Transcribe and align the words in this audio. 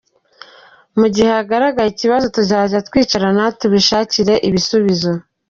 Mu 0.99 1.07
gihe 1.13 1.29
hagaragaye 1.37 1.89
ikibazo 1.91 2.25
tuzajya 2.35 2.79
twicarana 2.87 3.43
tubishakire 3.59 4.33
ibisubizo. 4.47 5.11